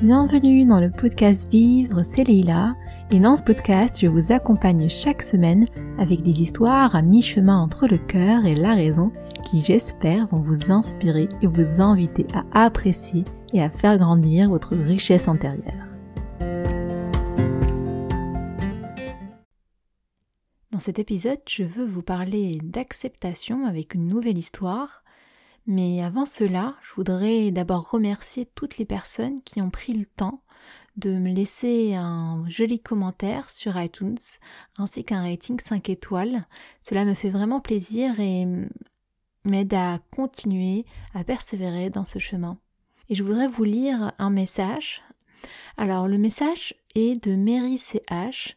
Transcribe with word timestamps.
Bienvenue 0.00 0.64
dans 0.64 0.78
le 0.78 0.92
podcast 0.92 1.50
Vivre, 1.50 2.04
c'est 2.04 2.22
Leila. 2.22 2.76
Et 3.10 3.18
dans 3.18 3.34
ce 3.34 3.42
podcast, 3.42 3.98
je 4.00 4.06
vous 4.06 4.30
accompagne 4.30 4.88
chaque 4.88 5.22
semaine 5.22 5.66
avec 5.98 6.22
des 6.22 6.40
histoires 6.40 6.94
à 6.94 7.02
mi-chemin 7.02 7.58
entre 7.58 7.88
le 7.88 7.98
cœur 7.98 8.46
et 8.46 8.54
la 8.54 8.74
raison 8.74 9.10
qui, 9.50 9.58
j'espère, 9.58 10.28
vont 10.28 10.38
vous 10.38 10.70
inspirer 10.70 11.28
et 11.42 11.48
vous 11.48 11.80
inviter 11.80 12.28
à 12.32 12.64
apprécier 12.64 13.24
et 13.52 13.60
à 13.60 13.68
faire 13.70 13.98
grandir 13.98 14.50
votre 14.50 14.76
richesse 14.76 15.26
intérieure. 15.26 15.88
Dans 20.70 20.78
cet 20.78 21.00
épisode, 21.00 21.40
je 21.48 21.64
veux 21.64 21.86
vous 21.86 22.02
parler 22.02 22.60
d'acceptation 22.62 23.66
avec 23.66 23.94
une 23.94 24.06
nouvelle 24.06 24.38
histoire 24.38 25.02
mais 25.68 26.02
avant 26.02 26.24
cela, 26.24 26.76
je 26.82 26.94
voudrais 26.94 27.50
d'abord 27.50 27.90
remercier 27.90 28.46
toutes 28.46 28.78
les 28.78 28.86
personnes 28.86 29.38
qui 29.42 29.60
ont 29.60 29.68
pris 29.68 29.92
le 29.92 30.06
temps 30.06 30.42
de 30.96 31.10
me 31.10 31.30
laisser 31.30 31.94
un 31.94 32.42
joli 32.48 32.80
commentaire 32.80 33.50
sur 33.50 33.78
iTunes 33.78 34.16
ainsi 34.78 35.04
qu'un 35.04 35.20
rating 35.20 35.60
5 35.60 35.90
étoiles. 35.90 36.46
Cela 36.80 37.04
me 37.04 37.12
fait 37.12 37.28
vraiment 37.28 37.60
plaisir 37.60 38.18
et 38.18 38.46
m'aide 39.44 39.74
à 39.74 40.00
continuer 40.10 40.86
à 41.12 41.22
persévérer 41.22 41.90
dans 41.90 42.06
ce 42.06 42.18
chemin. 42.18 42.58
Et 43.10 43.14
je 43.14 43.22
voudrais 43.22 43.46
vous 43.46 43.64
lire 43.64 44.12
un 44.18 44.30
message. 44.30 45.02
Alors 45.76 46.08
le 46.08 46.16
message 46.16 46.74
est 46.94 47.22
de 47.22 47.36
Mary 47.36 47.76
CH. 47.76 48.56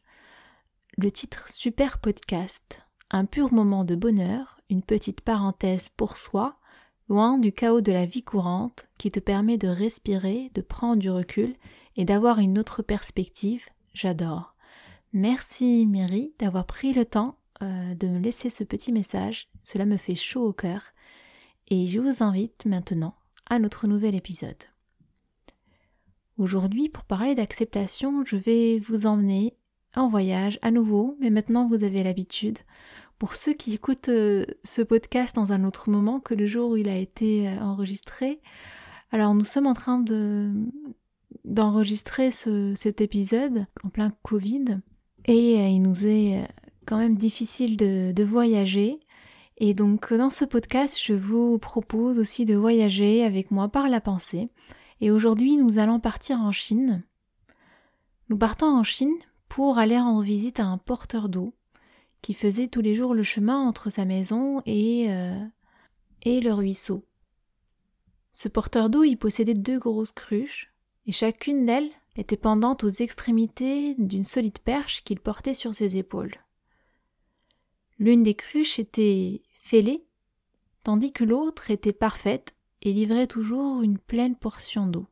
Le 0.98 1.12
titre 1.12 1.50
Super 1.50 1.98
podcast. 2.00 2.80
Un 3.10 3.26
pur 3.26 3.52
moment 3.52 3.84
de 3.84 3.96
bonheur, 3.96 4.62
une 4.70 4.82
petite 4.82 5.20
parenthèse 5.20 5.90
pour 5.90 6.16
soi 6.16 6.56
loin 7.12 7.38
du 7.38 7.52
chaos 7.52 7.82
de 7.82 7.92
la 7.92 8.06
vie 8.06 8.24
courante 8.24 8.88
qui 8.98 9.12
te 9.12 9.20
permet 9.20 9.58
de 9.58 9.68
respirer, 9.68 10.50
de 10.54 10.62
prendre 10.62 10.96
du 10.96 11.10
recul 11.10 11.58
et 11.98 12.06
d'avoir 12.06 12.40
une 12.40 12.58
autre 12.58 12.84
perspective, 12.84 13.66
j'adore. 13.94 14.56
Merci 15.12 15.86
Mary 15.86 16.34
d'avoir 16.40 16.66
pris 16.66 16.94
le 16.94 17.04
temps 17.04 17.38
euh, 17.64 17.96
de 17.96 18.08
me 18.08 18.20
laisser 18.20 18.50
ce 18.50 18.64
petit 18.64 18.94
message, 18.94 19.50
cela 19.62 19.86
me 19.86 19.98
fait 19.98 20.16
chaud 20.16 20.48
au 20.48 20.54
cœur 20.54 20.84
et 21.68 21.86
je 21.86 22.00
vous 22.00 22.24
invite 22.24 22.64
maintenant 22.66 23.16
à 23.50 23.60
notre 23.60 23.88
nouvel 23.88 24.16
épisode. 24.16 24.64
Aujourd'hui, 26.38 26.88
pour 26.88 27.04
parler 27.04 27.36
d'acceptation, 27.36 28.24
je 28.24 28.38
vais 28.38 28.80
vous 28.80 29.06
emmener 29.06 29.58
en 29.98 30.08
voyage 30.08 30.60
à 30.62 30.72
nouveau, 30.72 31.18
mais 31.20 31.30
maintenant 31.30 31.68
vous 31.68 31.84
avez 31.84 32.04
l'habitude 32.04 32.60
pour 33.22 33.36
ceux 33.36 33.54
qui 33.54 33.74
écoutent 33.74 34.10
euh, 34.10 34.48
ce 34.64 34.82
podcast 34.82 35.36
dans 35.36 35.52
un 35.52 35.64
autre 35.64 35.92
moment 35.92 36.20
que 36.20 36.34
le 36.34 36.48
jour 36.48 36.72
où 36.72 36.78
il 36.78 36.90
a 36.90 36.98
été 36.98 37.48
euh, 37.48 37.60
enregistré, 37.60 38.42
alors 39.12 39.36
nous 39.36 39.44
sommes 39.44 39.68
en 39.68 39.76
train 39.76 40.00
de 40.00 40.52
d'enregistrer 41.46 42.32
cet 42.32 43.00
épisode 43.00 43.68
en 43.84 43.90
plein 43.90 44.12
Covid 44.24 44.80
et 45.26 45.60
euh, 45.60 45.68
il 45.68 45.84
nous 45.84 46.08
est 46.08 46.48
quand 46.88 46.98
même 46.98 47.16
difficile 47.16 47.78
de, 47.78 48.12
de 48.12 48.24
voyager. 48.24 49.00
Et 49.58 49.76
donc 49.76 50.12
dans 50.12 50.32
ce 50.32 50.44
podcast, 50.44 51.00
je 51.00 51.14
vous 51.14 51.60
propose 51.60 52.18
aussi 52.18 52.46
de 52.46 52.56
voyager 52.56 53.24
avec 53.24 53.52
moi 53.52 53.70
par 53.70 53.88
la 53.88 54.02
pensée. 54.02 54.50
Et 55.00 55.12
aujourd'hui, 55.12 55.58
nous 55.58 55.78
allons 55.78 56.00
partir 56.00 56.40
en 56.40 56.52
Chine. 56.52 57.04
Nous 58.30 58.38
partons 58.40 58.66
en 58.76 58.84
Chine 58.84 59.14
pour 59.48 59.78
aller 59.78 60.00
rendre 60.00 60.24
visite 60.24 60.60
à 60.60 60.66
un 60.66 60.80
porteur 60.80 61.30
d'eau 61.30 61.54
qui 62.22 62.34
faisait 62.34 62.68
tous 62.68 62.82
les 62.82 62.96
jours 62.96 63.14
le 63.14 63.24
chemin 63.24 63.58
entre 63.58 63.90
sa 63.90 64.06
maison 64.06 64.62
et, 64.66 65.08
euh, 65.10 65.40
et 66.24 66.40
le 66.40 66.54
ruisseau. 66.54 67.06
Ce 68.34 68.48
porteur 68.48 68.90
d'eau 68.90 69.04
y 69.04 69.16
possédait 69.16 69.54
deux 69.54 69.80
grosses 69.80 70.12
cruches, 70.12 70.72
et 71.08 71.12
chacune 71.12 71.66
d'elles 71.66 71.90
était 72.16 72.38
pendante 72.38 72.84
aux 72.84 72.90
extrémités 72.90 73.96
d'une 73.98 74.24
solide 74.24 74.60
perche 74.60 75.04
qu'il 75.04 75.20
portait 75.20 75.54
sur 75.54 75.74
ses 75.74 75.98
épaules. 75.98 76.36
L'une 77.98 78.24
des 78.24 78.36
cruches 78.36 78.80
était 78.80 79.42
fêlée, 79.60 80.06
tandis 80.84 81.12
que 81.12 81.24
l'autre 81.24 81.72
était 81.72 81.94
parfaite 81.94 82.56
et 82.82 82.94
livrait 82.94 83.28
toujours 83.28 83.82
une 83.82 83.98
pleine 83.98 84.36
portion 84.36 84.88
d'eau. 84.88 85.08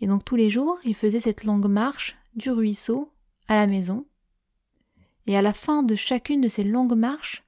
Et 0.00 0.06
donc 0.06 0.24
tous 0.24 0.36
les 0.36 0.50
jours, 0.50 0.78
il 0.84 0.94
faisait 0.94 1.20
cette 1.20 1.44
longue 1.44 1.68
marche 1.68 2.16
du 2.34 2.50
ruisseau 2.50 3.12
à 3.48 3.56
la 3.56 3.66
maison, 3.66 4.06
et 5.26 5.36
à 5.36 5.42
la 5.42 5.52
fin 5.52 5.82
de 5.82 5.94
chacune 5.94 6.40
de 6.40 6.48
ces 6.48 6.64
longues 6.64 6.96
marches, 6.96 7.44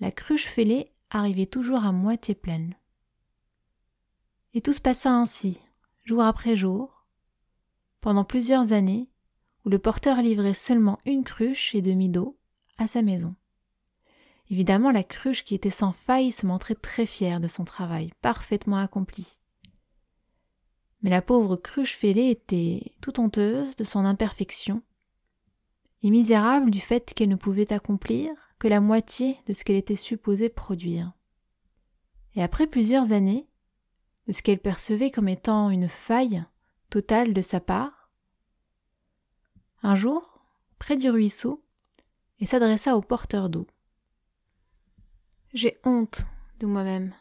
la 0.00 0.10
cruche 0.10 0.46
fêlée 0.46 0.92
arrivait 1.10 1.46
toujours 1.46 1.84
à 1.84 1.92
moitié 1.92 2.34
pleine. 2.34 2.74
Et 4.54 4.60
tout 4.60 4.72
se 4.72 4.80
passa 4.80 5.12
ainsi, 5.12 5.60
jour 6.04 6.22
après 6.22 6.56
jour, 6.56 7.06
pendant 8.00 8.24
plusieurs 8.24 8.72
années, 8.72 9.08
où 9.64 9.68
le 9.68 9.78
porteur 9.78 10.22
livrait 10.22 10.54
seulement 10.54 10.98
une 11.04 11.24
cruche 11.24 11.74
et 11.74 11.82
demi 11.82 12.08
d'eau 12.08 12.38
à 12.78 12.86
sa 12.86 13.02
maison. 13.02 13.34
Évidemment, 14.50 14.90
la 14.90 15.04
cruche 15.04 15.44
qui 15.44 15.54
était 15.54 15.70
sans 15.70 15.92
faille 15.92 16.32
se 16.32 16.46
montrait 16.46 16.74
très 16.74 17.06
fière 17.06 17.38
de 17.38 17.46
son 17.46 17.64
travail, 17.64 18.10
parfaitement 18.20 18.78
accompli. 18.78 19.38
Mais 21.02 21.10
la 21.10 21.22
pauvre 21.22 21.56
cruche 21.56 21.96
fêlée 21.96 22.30
était 22.30 22.92
tout 23.00 23.20
honteuse 23.20 23.76
de 23.76 23.84
son 23.84 24.04
imperfection 24.04 24.82
et 26.02 26.10
misérable 26.10 26.70
du 26.70 26.80
fait 26.80 27.12
qu'elle 27.14 27.28
ne 27.28 27.36
pouvait 27.36 27.72
accomplir 27.72 28.32
que 28.58 28.68
la 28.68 28.80
moitié 28.80 29.38
de 29.46 29.52
ce 29.52 29.64
qu'elle 29.64 29.76
était 29.76 29.96
supposée 29.96 30.48
produire. 30.48 31.12
Et 32.34 32.42
après 32.42 32.66
plusieurs 32.66 33.12
années, 33.12 33.48
de 34.26 34.32
ce 34.32 34.42
qu'elle 34.42 34.60
percevait 34.60 35.10
comme 35.10 35.28
étant 35.28 35.70
une 35.70 35.88
faille 35.88 36.44
totale 36.88 37.34
de 37.34 37.42
sa 37.42 37.60
part, 37.60 38.10
un 39.82 39.96
jour, 39.96 40.40
près 40.78 40.96
du 40.96 41.10
ruisseau, 41.10 41.64
elle 42.40 42.46
s'adressa 42.46 42.96
au 42.96 43.00
porteur 43.00 43.48
d'eau. 43.48 43.66
J'ai 45.52 45.76
honte 45.84 46.26
de 46.58 46.66
moi-même. 46.66 47.14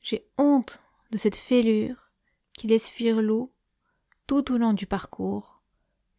J'ai 0.00 0.28
honte 0.36 0.82
de 1.10 1.18
cette 1.18 1.36
fêlure 1.36 2.10
qui 2.52 2.66
laisse 2.66 2.88
fuir 2.88 3.22
l'eau 3.22 3.52
tout 4.26 4.52
au 4.52 4.58
long 4.58 4.72
du 4.72 4.86
parcours 4.86 5.55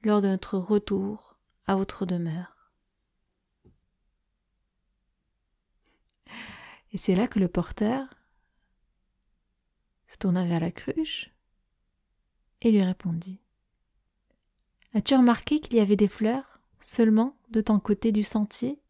lors 0.04 0.22
de 0.22 0.28
notre 0.28 0.58
retour 0.58 1.38
à 1.66 1.76
votre 1.76 2.06
demeure. 2.06 2.72
Et 6.92 6.98
c'est 6.98 7.16
là 7.16 7.28
que 7.28 7.40
le 7.40 7.48
porteur 7.48 8.08
se 10.08 10.18
tourna 10.18 10.46
vers 10.46 10.60
la 10.60 10.72
cruche 10.72 11.32
et 12.62 12.72
lui 12.72 12.84
répondit. 12.84 13.42
As-tu 14.94 15.16
remarqué 15.16 15.60
qu'il 15.60 15.76
y 15.76 15.80
avait 15.80 15.96
des 15.96 16.08
fleurs 16.08 16.60
seulement 16.80 17.38
de 17.50 17.62
ton 17.62 17.80
côté 17.80 18.12
du 18.12 18.24
sentier 18.24 18.82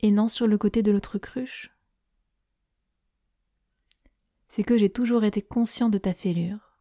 et 0.00 0.10
non 0.10 0.28
sur 0.28 0.46
le 0.46 0.58
côté 0.58 0.82
de 0.82 0.92
l'autre 0.92 1.18
cruche? 1.18 1.74
C'est 4.48 4.62
que 4.62 4.78
j'ai 4.78 4.90
toujours 4.90 5.24
été 5.24 5.42
conscient 5.42 5.88
de 5.88 5.98
ta 5.98 6.14
fêlure 6.14 6.78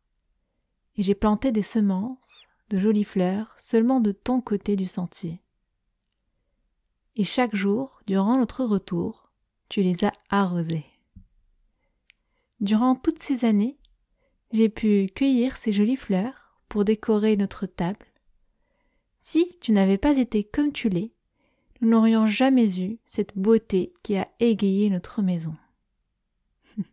et 0.95 1.01
j'ai 1.01 1.15
planté 1.15 1.51
des 1.51 1.63
semences 1.63 2.45
jolies 2.79 3.03
fleurs 3.03 3.55
seulement 3.57 3.99
de 3.99 4.11
ton 4.11 4.41
côté 4.41 4.75
du 4.75 4.85
sentier. 4.85 5.41
Et 7.15 7.23
chaque 7.23 7.55
jour, 7.55 8.01
durant 8.07 8.37
notre 8.37 8.63
retour, 8.65 9.31
tu 9.69 9.81
les 9.81 10.03
as 10.03 10.13
arrosées. 10.29 10.85
Durant 12.59 12.95
toutes 12.95 13.19
ces 13.19 13.45
années, 13.45 13.77
j'ai 14.51 14.69
pu 14.69 15.09
cueillir 15.15 15.57
ces 15.57 15.71
jolies 15.71 15.97
fleurs 15.97 16.57
pour 16.69 16.85
décorer 16.85 17.35
notre 17.35 17.65
table. 17.65 18.05
Si 19.19 19.57
tu 19.61 19.71
n'avais 19.71 19.97
pas 19.97 20.17
été 20.17 20.43
comme 20.43 20.71
tu 20.71 20.89
l'es, 20.89 21.11
nous 21.81 21.89
n'aurions 21.89 22.25
jamais 22.25 22.79
eu 22.79 22.99
cette 23.05 23.37
beauté 23.37 23.93
qui 24.03 24.15
a 24.17 24.27
égayé 24.39 24.89
notre 24.89 25.21
maison. 25.21 25.55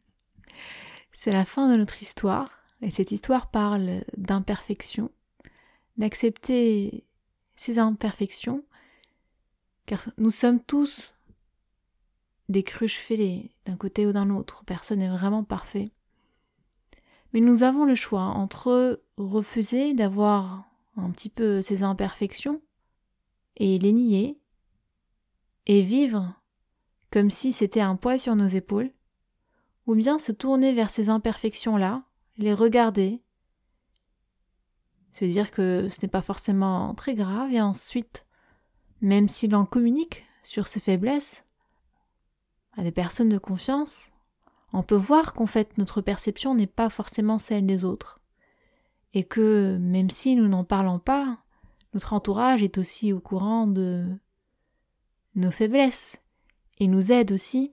C'est 1.12 1.32
la 1.32 1.44
fin 1.44 1.70
de 1.70 1.76
notre 1.76 2.02
histoire, 2.02 2.50
et 2.82 2.90
cette 2.90 3.12
histoire 3.12 3.50
parle 3.50 4.04
d'imperfection, 4.16 5.10
d'accepter 5.96 7.04
ces 7.56 7.78
imperfections, 7.78 8.64
car 9.86 10.08
nous 10.18 10.30
sommes 10.30 10.60
tous 10.60 11.14
des 12.48 12.62
cruches 12.62 12.98
fêlées 12.98 13.50
d'un 13.64 13.76
côté 13.76 14.06
ou 14.06 14.12
d'un 14.12 14.30
autre, 14.30 14.64
personne 14.64 15.00
n'est 15.00 15.08
vraiment 15.08 15.44
parfait. 15.44 15.90
Mais 17.32 17.40
nous 17.40 17.62
avons 17.62 17.84
le 17.84 17.94
choix 17.94 18.22
entre 18.22 19.02
refuser 19.16 19.94
d'avoir 19.94 20.64
un 20.96 21.10
petit 21.10 21.28
peu 21.28 21.62
ces 21.62 21.82
imperfections 21.82 22.60
et 23.56 23.78
les 23.78 23.92
nier 23.92 24.38
et 25.66 25.82
vivre 25.82 26.34
comme 27.10 27.30
si 27.30 27.52
c'était 27.52 27.80
un 27.80 27.96
poids 27.96 28.18
sur 28.18 28.36
nos 28.36 28.46
épaules, 28.46 28.90
ou 29.86 29.94
bien 29.94 30.18
se 30.18 30.32
tourner 30.32 30.72
vers 30.72 30.90
ces 30.90 31.08
imperfections-là, 31.08 32.04
les 32.36 32.54
regarder 32.54 33.20
se 35.12 35.24
dire 35.24 35.50
que 35.50 35.88
ce 35.88 35.98
n'est 36.02 36.08
pas 36.08 36.22
forcément 36.22 36.94
très 36.94 37.14
grave 37.14 37.52
et 37.52 37.60
ensuite, 37.60 38.26
même 39.00 39.28
si 39.28 39.48
l'on 39.48 39.66
communique 39.66 40.24
sur 40.42 40.66
ses 40.66 40.80
faiblesses 40.80 41.44
à 42.76 42.82
des 42.82 42.92
personnes 42.92 43.28
de 43.28 43.38
confiance, 43.38 44.10
on 44.72 44.82
peut 44.82 44.94
voir 44.94 45.32
qu'en 45.32 45.46
fait 45.46 45.76
notre 45.78 46.00
perception 46.00 46.54
n'est 46.54 46.66
pas 46.66 46.90
forcément 46.90 47.38
celle 47.38 47.66
des 47.66 47.84
autres. 47.84 48.20
et 49.12 49.24
que 49.24 49.76
même 49.80 50.08
si 50.10 50.36
nous 50.36 50.46
n'en 50.46 50.62
parlons 50.62 51.00
pas, 51.00 51.38
notre 51.94 52.12
entourage 52.12 52.62
est 52.62 52.78
aussi 52.78 53.12
au 53.12 53.18
courant 53.20 53.66
de 53.66 54.06
nos 55.34 55.50
faiblesses 55.50 56.16
et 56.78 56.86
nous 56.86 57.10
aide 57.10 57.32
aussi 57.32 57.72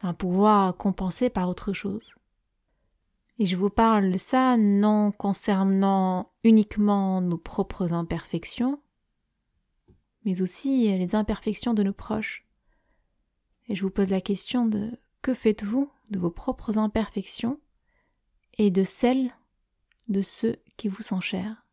à 0.00 0.12
pouvoir 0.12 0.76
compenser 0.76 1.30
par 1.30 1.48
autre 1.48 1.72
chose. 1.72 2.16
Et 3.38 3.44
je 3.44 3.56
vous 3.56 3.70
parle 3.70 4.10
de 4.12 4.18
ça 4.18 4.56
non 4.56 5.12
concernant 5.12 6.32
uniquement 6.42 7.20
nos 7.20 7.36
propres 7.36 7.92
imperfections, 7.92 8.80
mais 10.24 10.40
aussi 10.40 10.96
les 10.96 11.14
imperfections 11.14 11.74
de 11.74 11.82
nos 11.82 11.92
proches. 11.92 12.46
Et 13.68 13.74
je 13.74 13.82
vous 13.82 13.90
pose 13.90 14.10
la 14.10 14.20
question 14.22 14.66
de 14.66 14.90
que 15.20 15.34
faites-vous 15.34 15.90
de 16.10 16.18
vos 16.18 16.30
propres 16.30 16.78
imperfections 16.78 17.60
et 18.58 18.70
de 18.70 18.84
celles 18.84 19.34
de 20.08 20.22
ceux 20.22 20.56
qui 20.76 20.88
vous 20.88 21.02
sont 21.02 21.20
chers 21.20 21.66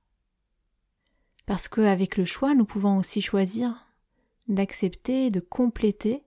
Parce 1.45 1.68
qu'avec 1.68 2.18
le 2.18 2.25
choix, 2.25 2.56
nous 2.56 2.66
pouvons 2.66 2.98
aussi 2.98 3.21
choisir 3.21 3.88
d'accepter, 4.48 5.30
de 5.30 5.39
compléter 5.39 6.25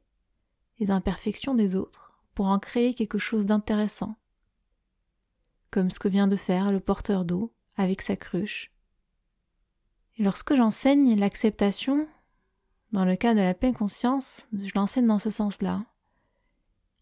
les 0.78 0.90
imperfections 0.90 1.54
des 1.54 1.74
autres 1.74 2.18
pour 2.34 2.46
en 2.46 2.58
créer 2.58 2.94
quelque 2.94 3.18
chose 3.18 3.44
d'intéressant 3.44 4.16
comme 5.76 5.90
ce 5.90 5.98
que 5.98 6.08
vient 6.08 6.26
de 6.26 6.36
faire 6.36 6.72
le 6.72 6.80
porteur 6.80 7.26
d'eau 7.26 7.52
avec 7.76 8.00
sa 8.00 8.16
cruche. 8.16 8.72
Et 10.16 10.22
lorsque 10.22 10.54
j'enseigne 10.54 11.18
l'acceptation, 11.18 12.08
dans 12.92 13.04
le 13.04 13.14
cas 13.14 13.34
de 13.34 13.40
la 13.40 13.52
pleine 13.52 13.74
conscience, 13.74 14.46
je 14.54 14.72
l'enseigne 14.74 15.06
dans 15.06 15.18
ce 15.18 15.28
sens-là. 15.28 15.84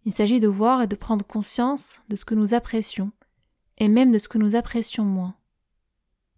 Il 0.04 0.12
s'agit 0.12 0.40
de 0.40 0.48
voir 0.48 0.82
et 0.82 0.88
de 0.88 0.96
prendre 0.96 1.24
conscience 1.24 2.02
de 2.08 2.16
ce 2.16 2.24
que 2.24 2.34
nous 2.34 2.52
apprécions, 2.52 3.12
et 3.78 3.86
même 3.86 4.10
de 4.10 4.18
ce 4.18 4.26
que 4.26 4.38
nous 4.38 4.56
apprécions 4.56 5.04
moins. 5.04 5.36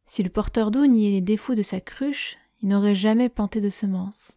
Si 0.05 0.23
le 0.23 0.29
porteur 0.29 0.71
d'eau 0.71 0.85
niait 0.85 1.13
les 1.13 1.23
défauts 1.23 1.55
de 1.55 1.63
sa 1.63 1.81
cruche, 1.81 2.37
il 2.61 2.69
n'aurait 2.69 2.95
jamais 2.95 3.31
planté 3.31 3.63
de 3.63 3.71
semences. 3.71 4.37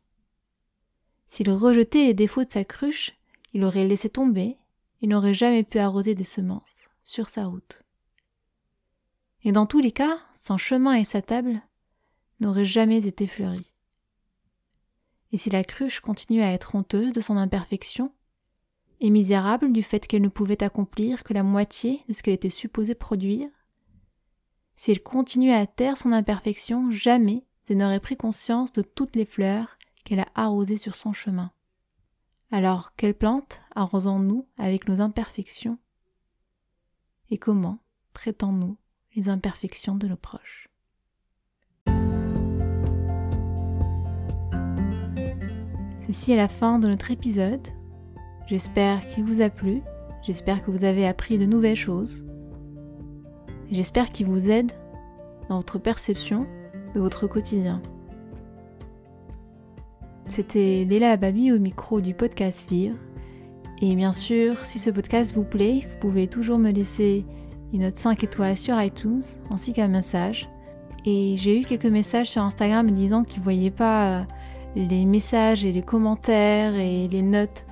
S'il 1.27 1.51
rejetait 1.51 2.05
les 2.05 2.13
défauts 2.13 2.45
de 2.45 2.51
sa 2.51 2.63
cruche, 2.63 3.17
il 3.51 3.65
aurait 3.65 3.85
laissé 3.85 4.09
tomber, 4.09 4.55
il 5.01 5.09
n'aurait 5.09 5.33
jamais 5.33 5.63
pu 5.63 5.79
arroser 5.79 6.15
des 6.15 6.23
semences 6.23 6.87
sur 7.03 7.27
sa 7.27 7.45
route. 7.45 7.83
Et 9.43 9.51
dans 9.51 9.65
tous 9.65 9.79
les 9.79 9.91
cas, 9.91 10.19
son 10.33 10.57
chemin 10.57 10.93
et 10.93 11.03
sa 11.03 11.21
table 11.21 11.61
n'auraient 12.39 12.65
jamais 12.65 13.07
été 13.07 13.27
fleuris. 13.27 13.73
Et 15.31 15.37
si 15.37 15.49
la 15.49 15.63
cruche 15.63 15.99
continuait 15.99 16.43
à 16.43 16.53
être 16.53 16.75
honteuse 16.75 17.13
de 17.13 17.21
son 17.21 17.37
imperfection, 17.37 18.13
et 19.01 19.09
misérable 19.09 19.71
du 19.71 19.81
fait 19.81 20.07
qu'elle 20.07 20.21
ne 20.21 20.27
pouvait 20.27 20.61
accomplir 20.63 21.23
que 21.23 21.33
la 21.33 21.43
moitié 21.43 22.03
de 22.07 22.13
ce 22.13 22.21
qu'elle 22.21 22.33
était 22.33 22.49
supposée 22.49 22.95
produire, 22.95 23.49
si 24.75 24.91
elle 24.91 25.03
continuait 25.03 25.53
à 25.53 25.67
taire 25.67 25.97
son 25.97 26.11
imperfection, 26.11 26.91
jamais 26.91 27.45
elle 27.69 27.77
n'aurait 27.77 27.99
pris 27.99 28.17
conscience 28.17 28.73
de 28.73 28.81
toutes 28.81 29.15
les 29.15 29.25
fleurs 29.25 29.77
qu'elle 30.03 30.21
a 30.21 30.27
arrosées 30.33 30.77
sur 30.77 30.95
son 30.95 31.13
chemin. 31.13 31.51
Alors, 32.51 32.95
quelle 32.95 33.13
plante 33.13 33.61
arrosons-nous 33.75 34.47
avec 34.57 34.87
nos 34.87 35.01
imperfections? 35.01 35.77
Et 37.29 37.37
comment 37.37 37.77
traitons-nous 38.13 38.75
les 39.15 39.29
imperfections 39.29 39.95
de 39.95 40.07
nos 40.07 40.15
proches. 40.15 40.69
Ceci 46.05 46.31
est 46.31 46.37
la 46.37 46.47
fin 46.47 46.79
de 46.79 46.87
notre 46.87 47.11
épisode. 47.11 47.67
J'espère 48.47 49.07
qu'il 49.09 49.23
vous 49.23 49.41
a 49.41 49.49
plu, 49.49 49.81
j'espère 50.25 50.63
que 50.63 50.71
vous 50.71 50.83
avez 50.83 51.07
appris 51.07 51.37
de 51.37 51.45
nouvelles 51.45 51.75
choses, 51.75 52.25
j'espère 53.69 54.09
qu'il 54.09 54.25
vous 54.25 54.49
aide 54.49 54.71
dans 55.49 55.57
votre 55.57 55.77
perception 55.77 56.47
de 56.95 56.99
votre 56.99 57.27
quotidien. 57.27 57.81
C'était 60.25 60.85
Léla 60.87 61.17
Babi 61.17 61.51
au 61.51 61.59
micro 61.59 62.01
du 62.01 62.13
podcast 62.13 62.69
Vivre. 62.69 62.95
Et 63.81 63.95
bien 63.95 64.13
sûr, 64.13 64.57
si 64.65 64.77
ce 64.77 64.89
podcast 64.89 65.33
vous 65.33 65.43
plaît, 65.43 65.87
vous 65.89 65.97
pouvez 65.99 66.27
toujours 66.27 66.59
me 66.59 66.71
laisser 66.71 67.25
une 67.73 67.81
note 67.81 67.97
5 67.97 68.23
étoiles 68.23 68.57
sur 68.57 68.81
iTunes 68.81 69.21
ainsi 69.49 69.73
qu'un 69.73 69.87
message. 69.87 70.49
Et 71.05 71.35
j'ai 71.37 71.61
eu 71.61 71.65
quelques 71.65 71.85
messages 71.85 72.29
sur 72.29 72.41
Instagram 72.41 72.89
disant 72.91 73.23
qu'ils 73.23 73.39
ne 73.39 73.43
voyaient 73.43 73.71
pas 73.71 74.19
euh, 74.19 74.23
les 74.75 75.05
messages 75.05 75.65
et 75.65 75.71
les 75.71 75.81
commentaires 75.81 76.75
et 76.75 77.07
les 77.07 77.21
notes 77.21 77.65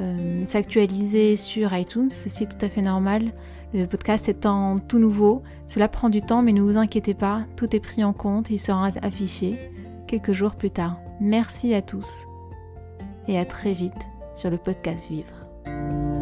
euh, 0.00 0.44
s'actualiser 0.46 1.36
sur 1.36 1.74
iTunes. 1.74 2.10
Ceci 2.10 2.44
est 2.44 2.46
tout 2.46 2.64
à 2.64 2.68
fait 2.68 2.82
normal. 2.82 3.32
Le 3.74 3.86
podcast 3.86 4.28
étant 4.28 4.78
tout 4.78 4.98
nouveau, 4.98 5.42
cela 5.64 5.88
prend 5.88 6.08
du 6.08 6.22
temps, 6.22 6.42
mais 6.42 6.52
ne 6.52 6.62
vous 6.62 6.76
inquiétez 6.76 7.14
pas, 7.14 7.44
tout 7.56 7.74
est 7.74 7.80
pris 7.80 8.04
en 8.04 8.12
compte 8.12 8.50
et 8.50 8.54
il 8.54 8.60
sera 8.60 8.90
affiché 9.02 9.58
quelques 10.06 10.32
jours 10.32 10.54
plus 10.54 10.70
tard. 10.70 10.98
Merci 11.20 11.74
à 11.74 11.82
tous 11.82 12.26
et 13.26 13.38
à 13.38 13.44
très 13.44 13.72
vite 13.72 13.92
sur 14.34 14.50
le 14.50 14.58
podcast 14.58 15.02
Vivre. 15.10 16.15